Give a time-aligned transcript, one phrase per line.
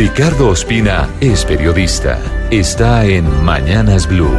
[0.00, 2.18] Ricardo Ospina es periodista.
[2.50, 4.34] Está en Mañanas Blue.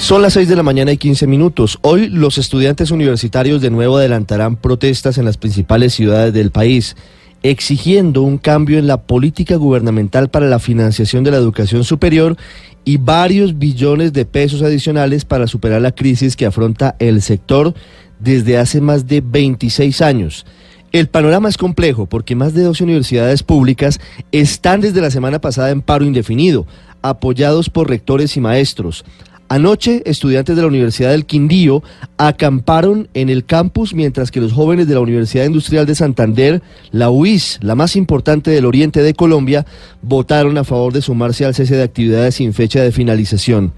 [0.00, 1.78] Son las 6 de la mañana y 15 minutos.
[1.82, 6.96] Hoy los estudiantes universitarios de nuevo adelantarán protestas en las principales ciudades del país,
[7.42, 12.38] exigiendo un cambio en la política gubernamental para la financiación de la educación superior
[12.86, 17.74] y varios billones de pesos adicionales para superar la crisis que afronta el sector
[18.18, 20.46] desde hace más de 26 años.
[20.94, 23.98] El panorama es complejo porque más de 12 universidades públicas
[24.30, 26.68] están desde la semana pasada en paro indefinido,
[27.02, 29.04] apoyados por rectores y maestros.
[29.48, 31.82] Anoche, estudiantes de la Universidad del Quindío
[32.16, 36.62] acamparon en el campus mientras que los jóvenes de la Universidad Industrial de Santander,
[36.92, 39.66] la UIS, la más importante del oriente de Colombia,
[40.00, 43.72] votaron a favor de sumarse al cese de actividades sin fecha de finalización.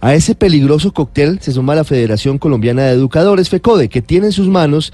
[0.00, 4.32] A ese peligroso cóctel se suma la Federación Colombiana de Educadores, FECODE, que tiene en
[4.32, 4.92] sus manos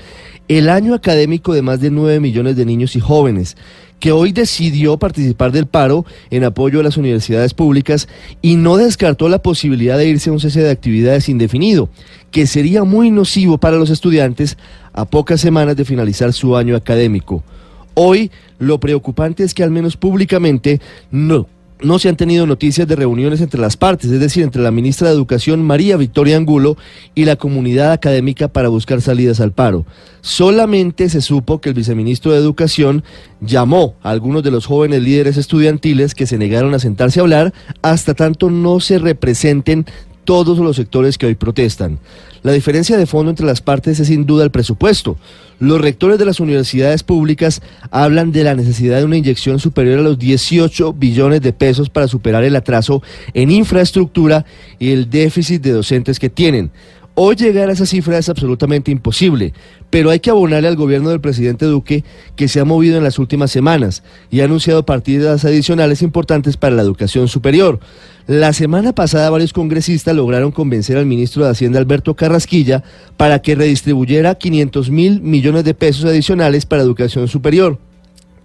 [0.48, 3.58] el año académico de más de 9 millones de niños y jóvenes,
[4.00, 8.08] que hoy decidió participar del paro en apoyo a las universidades públicas
[8.40, 11.90] y no descartó la posibilidad de irse a un cese de actividades indefinido,
[12.30, 14.56] que sería muy nocivo para los estudiantes
[14.94, 17.44] a pocas semanas de finalizar su año académico.
[17.92, 21.46] Hoy lo preocupante es que al menos públicamente no,
[21.84, 25.08] no se han tenido noticias de reuniones entre las partes, es decir, entre la ministra
[25.08, 26.76] de Educación María Victoria Angulo
[27.14, 29.84] y la comunidad académica para buscar salidas al paro.
[30.20, 33.04] Solamente se supo que el viceministro de Educación
[33.40, 37.52] llamó a algunos de los jóvenes líderes estudiantiles que se negaron a sentarse a hablar
[37.82, 39.86] hasta tanto no se representen
[40.24, 41.98] todos los sectores que hoy protestan.
[42.42, 45.16] La diferencia de fondo entre las partes es sin duda el presupuesto.
[45.60, 50.02] Los rectores de las universidades públicas hablan de la necesidad de una inyección superior a
[50.02, 54.44] los 18 billones de pesos para superar el atraso en infraestructura
[54.78, 56.70] y el déficit de docentes que tienen.
[57.16, 59.54] Hoy llegar a esa cifra es absolutamente imposible,
[59.94, 62.02] pero hay que abonarle al gobierno del presidente Duque
[62.34, 66.74] que se ha movido en las últimas semanas y ha anunciado partidas adicionales importantes para
[66.74, 67.78] la educación superior.
[68.26, 72.82] La semana pasada varios congresistas lograron convencer al ministro de Hacienda Alberto Carrasquilla
[73.16, 77.78] para que redistribuyera 500 mil millones de pesos adicionales para educación superior.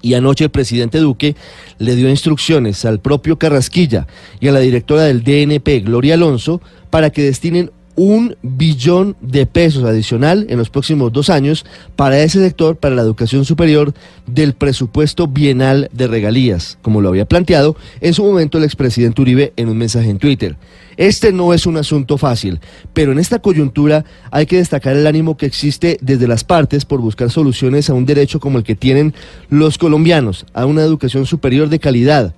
[0.04, 1.36] Y anoche el presidente Duque
[1.80, 4.06] le dio instrucciones al propio Carrasquilla
[4.40, 6.62] y a la directora del DNP, Gloria Alonso,
[6.92, 7.72] para que destinen
[8.02, 11.66] un billón de pesos adicional en los próximos dos años
[11.98, 13.94] para ese sector, para la educación superior,
[14.26, 19.52] del presupuesto bienal de regalías, como lo había planteado en su momento el expresidente Uribe
[19.58, 20.56] en un mensaje en Twitter.
[20.96, 22.62] Este no es un asunto fácil,
[22.94, 27.02] pero en esta coyuntura hay que destacar el ánimo que existe desde las partes por
[27.02, 29.14] buscar soluciones a un derecho como el que tienen
[29.50, 32.34] los colombianos, a una educación superior de calidad,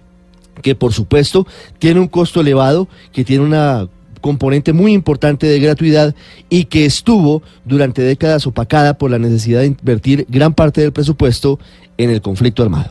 [0.63, 1.45] que por supuesto
[1.77, 3.87] tiene un costo elevado, que tiene una
[4.21, 6.15] componente muy importante de gratuidad
[6.49, 11.59] y que estuvo durante décadas opacada por la necesidad de invertir gran parte del presupuesto
[11.97, 12.89] en el conflicto armado.